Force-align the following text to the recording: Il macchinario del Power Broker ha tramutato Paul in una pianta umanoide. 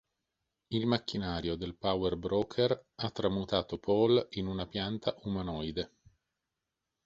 Il 0.69 0.87
macchinario 0.87 1.55
del 1.55 1.75
Power 1.75 2.15
Broker 2.17 2.85
ha 2.95 3.11
tramutato 3.11 3.77
Paul 3.77 4.25
in 4.31 4.47
una 4.47 4.65
pianta 4.65 5.15
umanoide. 5.25 5.91